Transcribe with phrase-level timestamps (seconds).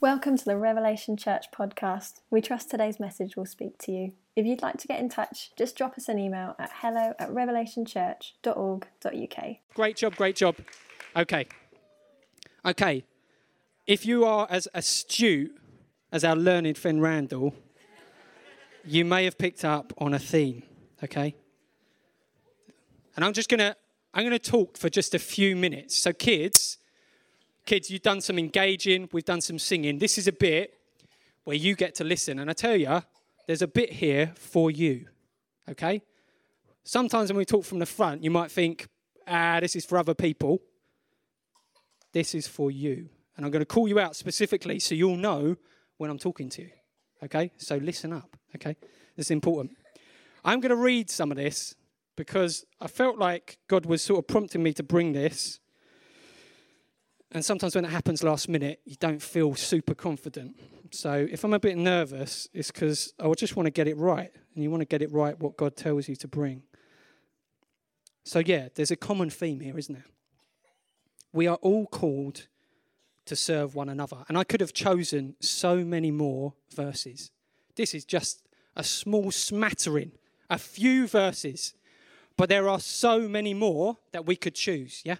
[0.00, 2.20] Welcome to the Revelation Church podcast.
[2.30, 4.12] We trust today's message will speak to you.
[4.36, 7.30] If you'd like to get in touch, just drop us an email at hello at
[7.30, 9.56] revelationchurch.org.uk.
[9.74, 10.54] Great job, great job.
[11.16, 11.48] Okay.
[12.64, 13.02] Okay.
[13.88, 15.58] If you are as astute
[16.12, 17.56] as our learned friend Randall,
[18.84, 20.62] you may have picked up on a theme,
[21.02, 21.34] okay?
[23.16, 23.74] And I'm just going to
[24.14, 26.00] I'm going to talk for just a few minutes.
[26.00, 26.77] So kids,
[27.68, 29.98] kids, you've done some engaging, we've done some singing.
[29.98, 30.72] This is a bit
[31.44, 32.38] where you get to listen.
[32.38, 33.02] And I tell you,
[33.46, 35.06] there's a bit here for you,
[35.68, 36.00] okay?
[36.82, 38.88] Sometimes when we talk from the front, you might think,
[39.26, 40.62] ah, this is for other people.
[42.12, 43.10] This is for you.
[43.36, 45.56] And I'm going to call you out specifically so you'll know
[45.98, 46.70] when I'm talking to you,
[47.22, 47.52] okay?
[47.58, 48.76] So listen up, okay?
[49.14, 49.72] This is important.
[50.42, 51.74] I'm going to read some of this
[52.16, 55.60] because I felt like God was sort of prompting me to bring this
[57.32, 60.58] and sometimes when it happens last minute, you don't feel super confident.
[60.90, 64.30] So if I'm a bit nervous, it's because I just want to get it right.
[64.54, 66.62] And you want to get it right what God tells you to bring.
[68.24, 70.06] So, yeah, there's a common theme here, isn't there?
[71.32, 72.46] We are all called
[73.26, 74.24] to serve one another.
[74.28, 77.30] And I could have chosen so many more verses.
[77.76, 78.42] This is just
[78.74, 80.12] a small smattering,
[80.48, 81.74] a few verses.
[82.36, 85.16] But there are so many more that we could choose, yeah?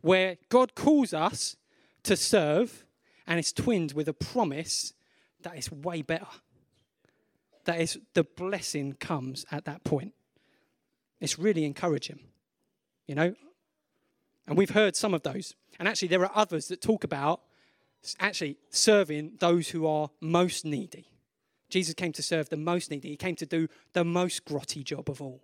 [0.00, 1.56] Where God calls us
[2.04, 2.84] to serve
[3.26, 4.92] and it's twinned with a promise
[5.42, 6.26] that is way better.
[7.64, 10.14] That is, the blessing comes at that point.
[11.20, 12.20] It's really encouraging,
[13.06, 13.34] you know?
[14.46, 15.54] And we've heard some of those.
[15.78, 17.42] And actually, there are others that talk about
[18.18, 21.06] actually serving those who are most needy.
[21.68, 25.08] Jesus came to serve the most needy, he came to do the most grotty job
[25.08, 25.42] of all.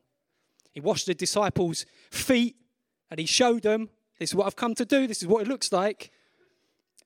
[0.72, 2.56] He washed the disciples' feet
[3.10, 5.06] and he showed them this is what I've come to do.
[5.06, 6.10] This is what it looks like.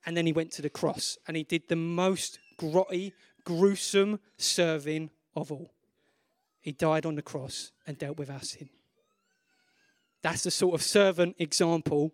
[0.06, 3.12] And then he went to the cross and he did the most grotty,
[3.44, 5.72] gruesome serving of all.
[6.60, 8.68] He died on the cross and dealt with our sin.
[10.22, 12.12] That's the sort of servant example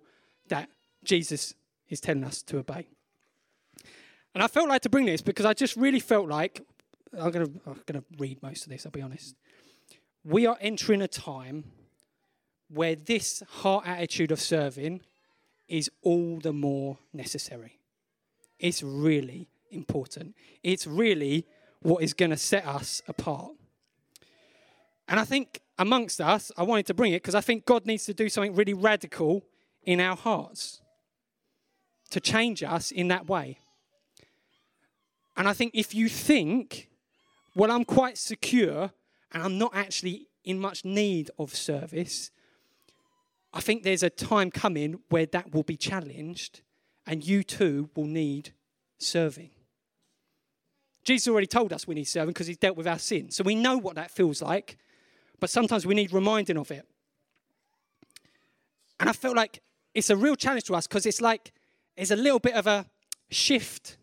[0.48, 0.69] that
[1.04, 1.54] Jesus
[1.88, 2.87] is telling us to obey.
[4.34, 6.60] And I felt like to bring this because I just really felt like
[7.19, 9.34] I'm going to read most of this, I'll be honest.
[10.25, 11.65] We are entering a time
[12.69, 15.00] where this heart attitude of serving
[15.69, 17.78] is all the more necessary.
[18.59, 20.34] It's really important.
[20.62, 21.47] It's really
[21.81, 23.53] what is going to set us apart.
[25.09, 28.05] And I think amongst us, I wanted to bring it because I think God needs
[28.06, 29.44] to do something really radical
[29.84, 30.81] in our hearts
[32.10, 33.59] to change us in that way.
[35.37, 36.88] And I think if you think,
[37.55, 38.91] well, I'm quite secure
[39.32, 42.31] and I'm not actually in much need of service,
[43.56, 46.61] I think there's a time coming where that will be challenged
[47.06, 48.53] and you too will need
[48.99, 49.49] serving.
[51.05, 53.31] Jesus already told us we need serving because he's dealt with our sin.
[53.31, 54.77] So we know what that feels like,
[55.41, 56.87] but sometimes we need reminding of it.
[59.00, 59.62] And I felt like
[59.94, 61.53] it's a real challenge to us because it's like
[61.97, 62.84] it's a little bit of a
[63.31, 63.97] shift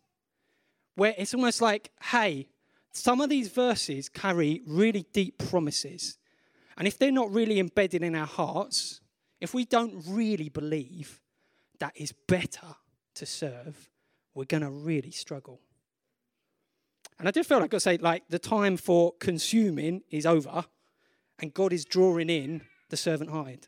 [0.95, 2.47] where it's almost like, hey,
[2.91, 6.17] some of these verses carry really deep promises.
[6.75, 8.99] And if they're not really embedded in our hearts,
[9.43, 11.19] if we don't really believe
[11.79, 12.75] that it's better
[13.15, 13.89] to serve,
[14.33, 15.59] we're going to really struggle.
[17.19, 20.63] And I do feel like I say, like, the time for consuming is over,
[21.39, 23.67] and God is drawing in the servant hearted.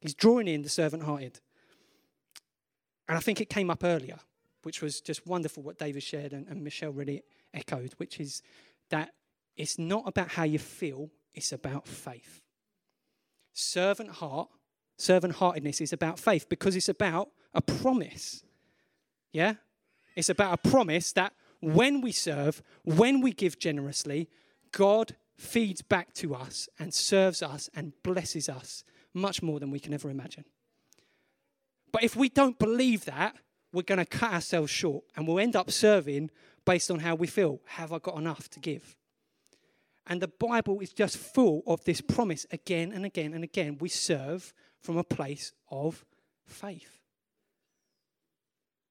[0.00, 1.38] He's drawing in the servant hearted.
[3.10, 4.18] And I think it came up earlier,
[4.62, 8.40] which was just wonderful what David shared and, and Michelle really echoed, which is
[8.88, 9.10] that
[9.54, 12.40] it's not about how you feel, it's about faith.
[13.52, 14.48] Servant heart
[14.98, 18.42] Servant heartedness is about faith because it's about a promise.
[19.32, 19.54] Yeah?
[20.16, 24.28] It's about a promise that when we serve, when we give generously,
[24.72, 28.82] God feeds back to us and serves us and blesses us
[29.14, 30.44] much more than we can ever imagine.
[31.92, 33.36] But if we don't believe that,
[33.72, 36.30] we're going to cut ourselves short and we'll end up serving
[36.64, 37.60] based on how we feel.
[37.66, 38.96] Have I got enough to give?
[40.08, 43.78] And the Bible is just full of this promise again and again and again.
[43.78, 44.52] We serve
[44.82, 46.04] from a place of
[46.46, 46.98] faith.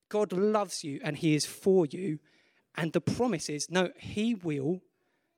[0.09, 2.19] God loves you and He is for you.
[2.75, 4.81] And the promise is no, He will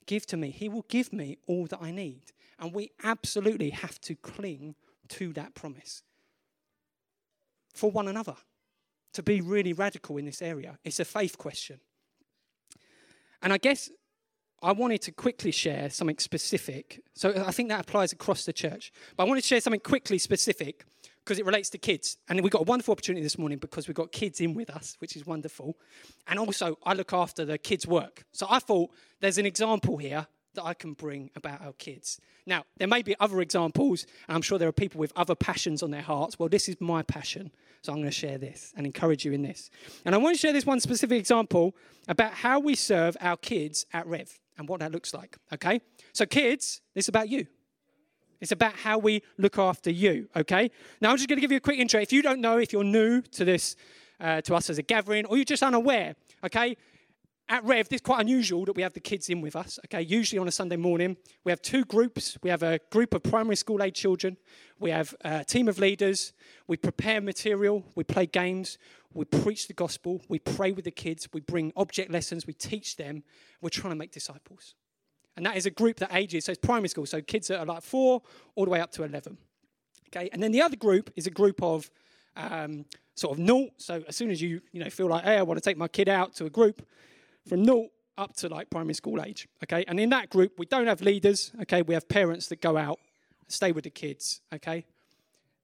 [0.06, 2.24] give to me, He will give me all that I need.
[2.60, 4.76] And we absolutely have to cling
[5.10, 6.04] to that promise
[7.74, 8.36] for one another.
[9.14, 11.80] To be really radical in this area, it's a faith question.
[13.42, 13.90] And I guess
[14.62, 17.02] I wanted to quickly share something specific.
[17.14, 18.92] So uh, I think that applies across the church.
[19.16, 20.86] But I wanted to share something quickly specific
[21.24, 22.18] because it relates to kids.
[22.28, 24.96] And we've got a wonderful opportunity this morning because we've got kids in with us,
[25.00, 25.78] which is wonderful.
[26.28, 28.26] And also, I look after the kids' work.
[28.32, 28.90] So I thought
[29.20, 32.20] there's an example here that I can bring about our kids.
[32.46, 35.84] Now, there may be other examples, and I'm sure there are people with other passions
[35.84, 36.40] on their hearts.
[36.40, 37.52] Well, this is my passion,
[37.84, 39.70] so I'm going to share this and encourage you in this.
[40.06, 41.76] And I want to share this one specific example
[42.08, 45.82] about how we serve our kids at Rev and what that looks like, okay?
[46.14, 47.48] So, kids, is about you.
[48.42, 50.70] It's about how we look after you, okay?
[51.02, 52.00] Now, I'm just going to give you a quick intro.
[52.00, 53.76] If you don't know, if you're new to this,
[54.20, 56.16] uh, to us as a gathering, or you're just unaware,
[56.46, 56.78] okay?
[57.52, 59.80] At Rev, it's quite unusual that we have the kids in with us.
[59.86, 62.38] Okay, usually on a Sunday morning, we have two groups.
[62.44, 64.38] We have a group of primary school age children.
[64.80, 66.34] We have a team of leaders.
[66.68, 67.84] We prepare material.
[67.96, 68.78] We play games.
[69.14, 70.22] We preach the gospel.
[70.30, 71.28] We pray with the kids.
[71.34, 72.46] We bring object lessons.
[72.46, 73.24] We teach them.
[73.62, 74.76] We're trying to make disciples.
[75.36, 77.66] And that is a group that ages, so it's primary school, so kids that are
[77.66, 78.22] like four
[78.56, 79.38] all the way up to 11.
[80.08, 81.90] Okay, and then the other group is a group of
[82.36, 82.84] um,
[83.16, 83.72] sort of naught.
[83.78, 85.88] So as soon as you, you know, feel like, hey, I want to take my
[85.88, 86.86] kid out to a group,
[87.48, 89.48] from naught up to like primary school age.
[89.64, 91.52] Okay, and in that group, we don't have leaders.
[91.62, 93.00] Okay, we have parents that go out,
[93.48, 94.42] stay with the kids.
[94.54, 94.86] Okay,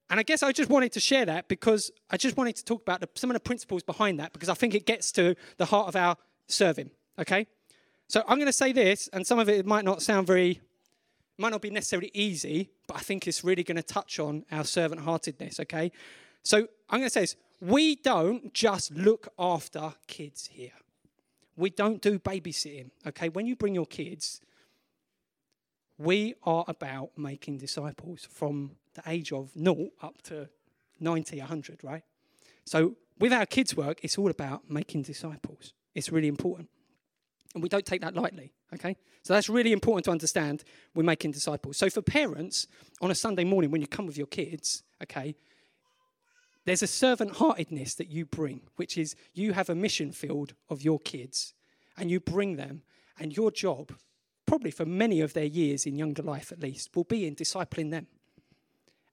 [0.09, 2.81] and I guess I just wanted to share that because I just wanted to talk
[2.81, 5.65] about the, some of the principles behind that because I think it gets to the
[5.65, 6.17] heart of our
[6.47, 6.91] serving.
[7.19, 7.47] Okay,
[8.07, 10.61] so I'm going to say this, and some of it might not sound very,
[11.37, 14.63] might not be necessarily easy, but I think it's really going to touch on our
[14.63, 15.59] servant heartedness.
[15.61, 15.91] Okay,
[16.43, 20.73] so I'm going to say this: we don't just look after kids here.
[21.57, 23.29] We don't do babysitting, okay?
[23.29, 24.41] When you bring your kids,
[25.97, 30.49] we are about making disciples from the age of naught up to
[30.99, 32.03] 90, 100, right?
[32.65, 35.73] So with our kids' work, it's all about making disciples.
[35.93, 36.69] It's really important.
[37.53, 38.97] And we don't take that lightly, okay?
[39.23, 40.63] So that's really important to understand.
[40.93, 41.77] We're making disciples.
[41.77, 42.67] So for parents,
[43.01, 45.35] on a Sunday morning when you come with your kids, okay,
[46.65, 50.81] there's a servant heartedness that you bring, which is you have a mission field of
[50.81, 51.53] your kids
[51.97, 52.81] and you bring them,
[53.17, 53.93] and your job,
[54.45, 57.91] probably for many of their years in younger life at least, will be in discipling
[57.91, 58.07] them.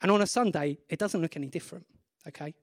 [0.00, 1.86] And on a Sunday, it doesn't look any different,
[2.26, 2.54] okay?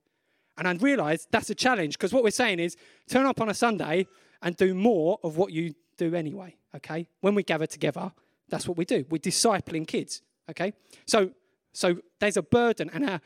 [0.58, 2.76] And I realize that's a challenge because what we're saying is
[3.08, 4.08] turn up on a Sunday
[4.42, 7.08] and do more of what you do anyway, okay?
[7.22, 8.12] When we gather together,
[8.50, 9.06] that's what we do.
[9.10, 10.74] We're discipling kids, okay?
[11.06, 11.32] So,
[11.72, 13.22] so there's a burden and a,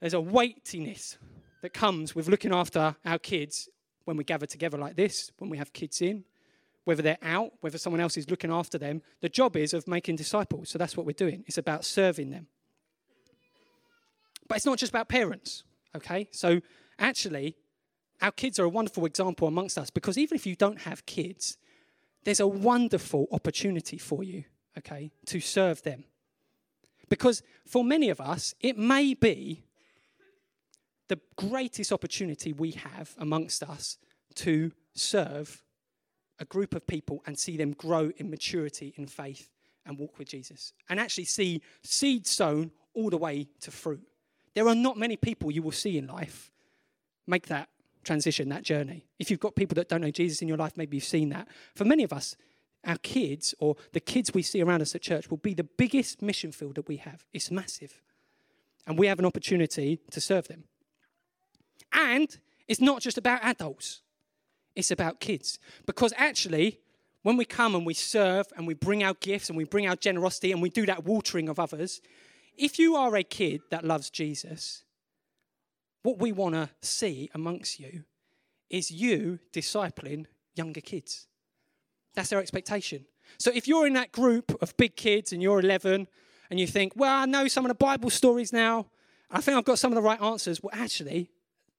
[0.00, 1.18] there's a weightiness
[1.62, 3.68] that comes with looking after our kids
[4.04, 6.24] when we gather together like this, when we have kids in,
[6.84, 9.02] whether they're out, whether someone else is looking after them.
[9.20, 10.68] The job is of making disciples.
[10.68, 11.44] So that's what we're doing.
[11.46, 12.46] It's about serving them.
[14.46, 15.64] But it's not just about parents,
[15.96, 16.28] okay?
[16.30, 16.60] So
[16.98, 17.56] actually,
[18.20, 21.56] our kids are a wonderful example amongst us because even if you don't have kids,
[22.24, 24.44] there's a wonderful opportunity for you,
[24.78, 26.04] okay, to serve them.
[27.08, 29.64] Because for many of us, it may be
[31.08, 33.98] the greatest opportunity we have amongst us
[34.36, 35.62] to serve
[36.38, 39.50] a group of people and see them grow in maturity in faith
[39.86, 40.72] and walk with Jesus.
[40.88, 44.02] And actually see seed sown all the way to fruit.
[44.54, 46.50] There are not many people you will see in life
[47.26, 47.68] make that
[48.04, 49.06] transition, that journey.
[49.18, 51.48] If you've got people that don't know Jesus in your life, maybe you've seen that.
[51.74, 52.36] For many of us,
[52.86, 56.20] our kids or the kids we see around us at church will be the biggest
[56.20, 57.24] mission field that we have.
[57.32, 58.00] It's massive.
[58.86, 60.64] And we have an opportunity to serve them.
[61.92, 62.38] And
[62.68, 64.02] it's not just about adults,
[64.74, 65.58] it's about kids.
[65.86, 66.80] Because actually,
[67.22, 69.96] when we come and we serve and we bring our gifts and we bring our
[69.96, 72.00] generosity and we do that watering of others,
[72.56, 74.84] if you are a kid that loves Jesus,
[76.02, 78.04] what we want to see amongst you
[78.70, 81.26] is you discipling younger kids.
[82.14, 83.06] That's our expectation.
[83.38, 86.06] So if you're in that group of big kids and you're 11
[86.50, 88.86] and you think, well, I know some of the Bible stories now,
[89.30, 90.62] I think I've got some of the right answers.
[90.62, 91.30] Well, actually,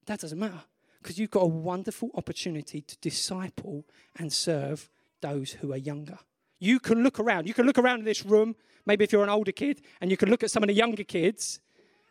[0.07, 0.63] that doesn't matter
[1.05, 3.85] because you've got a wonderful opportunity to disciple
[4.15, 4.89] and serve
[5.21, 6.17] those who are younger.
[6.57, 7.47] You can look around.
[7.47, 8.55] You can look around in this room,
[8.87, 11.03] maybe if you're an older kid, and you can look at some of the younger
[11.03, 11.59] kids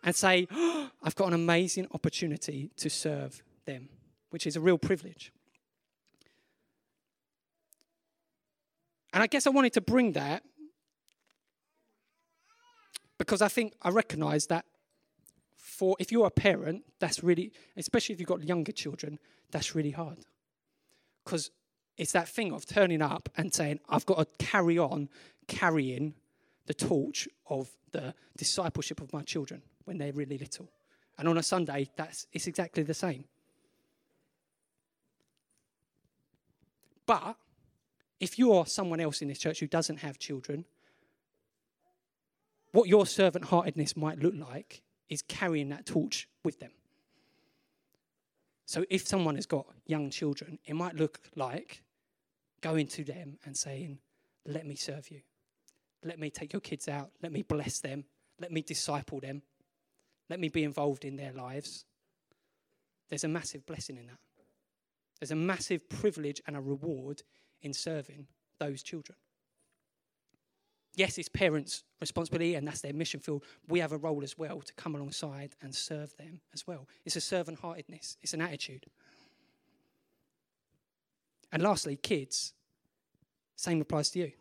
[0.05, 3.89] and say, oh, I've got an amazing opportunity to serve them,
[4.31, 5.33] which is a real privilege.
[9.13, 10.45] And I guess I wanted to bring that
[13.19, 14.65] because I think I recognize that
[15.75, 19.19] for if you're a parent, that's really, especially if you've got younger children,
[19.51, 20.19] that's really hard.
[21.25, 21.51] Because
[21.97, 25.09] it's that thing of turning up and saying, I've got to carry on
[25.49, 26.15] carrying
[26.67, 30.71] the torch of the discipleship of my children when they're really little.
[31.19, 33.25] And on a Sunday, that's it's exactly the same.
[37.07, 37.37] But
[38.21, 40.65] if you're someone else in this church who doesn't have children,
[42.71, 46.71] what your servant heartedness might look like is carrying that torch with them.
[48.67, 51.83] So if someone has got young children, it might look like
[52.61, 53.99] going to them and saying,
[54.47, 55.21] Let me serve you.
[56.03, 57.11] Let me take your kids out.
[57.23, 58.05] Let me bless them.
[58.41, 59.43] Let me disciple them.
[60.29, 61.85] Let me be involved in their lives.
[63.09, 64.19] There's a massive blessing in that.
[65.21, 67.23] There's a massive privilege and a reward
[67.63, 68.27] in serving
[68.59, 69.17] those children.
[70.97, 73.45] Yes, it's parents' responsibility and that's their mission field.
[73.69, 76.87] We have a role as well to come alongside and serve them as well.
[77.05, 78.87] It's a servant heartedness, it's an attitude.
[81.53, 82.53] And lastly, kids,
[83.57, 84.33] same applies to you.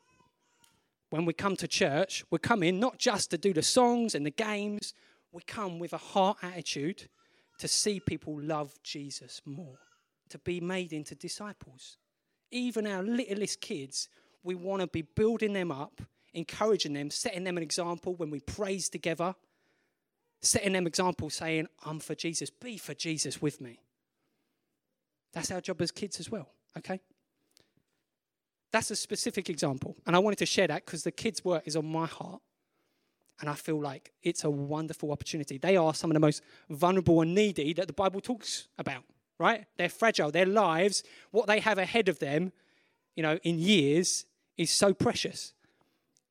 [1.10, 4.32] When we come to church, we're coming not just to do the songs and the
[4.32, 4.94] games,
[5.32, 7.08] we come with a heart attitude
[7.60, 9.78] to see people love Jesus more,
[10.30, 11.98] to be made into disciples.
[12.50, 14.10] Even our littlest kids,
[14.44, 16.02] we want to be building them up,
[16.34, 19.36] encouraging them, setting them an example when we praise together,
[20.42, 23.80] setting them example saying, I'm for Jesus, be for Jesus with me.
[25.34, 27.00] That's our job as kids as well, okay?
[28.72, 29.96] That's a specific example.
[30.06, 32.42] And I wanted to share that because the kids' work is on my heart.
[33.40, 35.58] And I feel like it's a wonderful opportunity.
[35.58, 39.04] They are some of the most vulnerable and needy that the Bible talks about,
[39.40, 39.66] right?
[39.78, 40.32] They're fragile.
[40.32, 42.52] Their lives, what they have ahead of them,
[43.16, 44.26] you know, in years,
[44.58, 45.54] is so precious.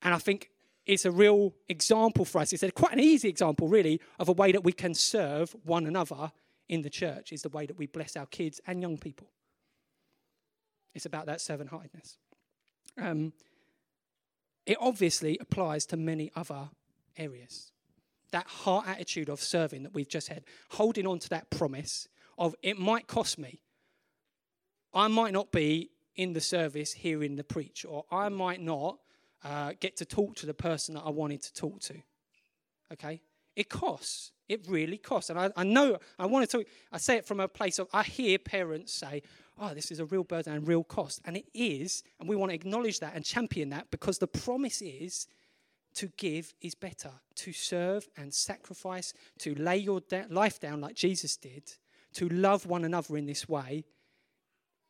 [0.02, 0.50] And I think
[0.85, 2.52] it's a real example for us.
[2.52, 5.87] It's a, quite an easy example, really, of a way that we can serve one
[5.87, 6.32] another
[6.68, 9.28] in the church, is the way that we bless our kids and young people.
[10.94, 12.18] It's about that servant heartedness.
[13.00, 13.32] Um,
[14.66, 16.71] it obviously applies to many other
[17.16, 17.73] areas.
[18.30, 22.54] That heart attitude of serving that we've just had, holding on to that promise of
[22.62, 23.62] it might cost me.
[24.94, 28.99] I might not be in the service hearing the preach, or I might not
[29.44, 31.94] uh, get to talk to the person that I wanted to talk to.
[32.92, 33.20] Okay?
[33.56, 34.32] It costs.
[34.49, 35.30] It really costs.
[35.30, 37.88] And I, I know, I want to talk, I say it from a place of,
[37.92, 39.22] I hear parents say,
[39.58, 41.20] oh, this is a real burden and real cost.
[41.25, 44.82] And it is, and we want to acknowledge that and champion that because the promise
[44.82, 45.26] is
[45.94, 51.37] to give is better, to serve and sacrifice, to lay your life down like Jesus
[51.37, 51.72] did,
[52.14, 53.84] to love one another in this way,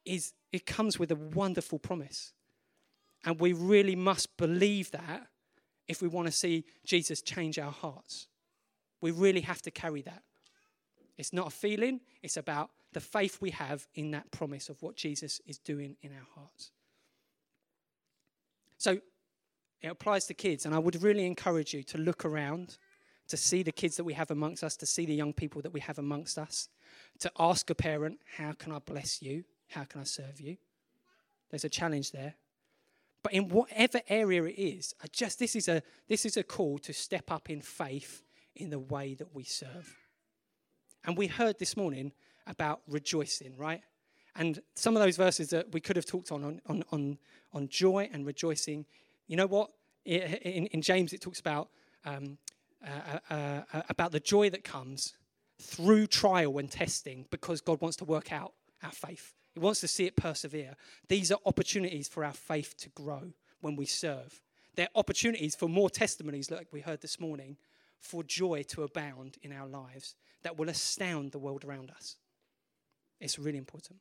[0.04, 2.32] is it comes with a wonderful promise.
[3.24, 5.28] And we really must believe that
[5.88, 8.26] if we want to see Jesus change our hearts.
[9.00, 10.22] We really have to carry that.
[11.18, 14.96] It's not a feeling, it's about the faith we have in that promise of what
[14.96, 16.70] Jesus is doing in our hearts.
[18.78, 18.98] So
[19.80, 22.78] it applies to kids, and I would really encourage you to look around,
[23.28, 25.72] to see the kids that we have amongst us, to see the young people that
[25.72, 26.68] we have amongst us,
[27.20, 29.44] to ask a parent, How can I bless you?
[29.68, 30.56] How can I serve you?
[31.50, 32.34] There's a challenge there.
[33.22, 36.78] But in whatever area it is, I just this is a this is a call
[36.80, 38.22] to step up in faith
[38.56, 39.96] in the way that we serve.
[41.04, 42.12] And we heard this morning
[42.46, 43.82] about rejoicing, right?
[44.36, 47.18] And some of those verses that we could have talked on, on, on,
[47.52, 48.86] on joy and rejoicing,
[49.26, 49.70] you know what?
[50.04, 51.68] In, in James, it talks about,
[52.04, 52.38] um,
[52.84, 55.14] uh, uh, uh, about the joy that comes
[55.60, 58.52] through trial and testing because God wants to work out
[58.82, 59.34] our faith.
[59.54, 60.76] He wants to see it persevere.
[61.08, 64.40] These are opportunities for our faith to grow when we serve.
[64.74, 67.58] They're opportunities for more testimonies, like we heard this morning,
[68.00, 72.16] for joy to abound in our lives that will astound the world around us.
[73.20, 74.00] It's really important.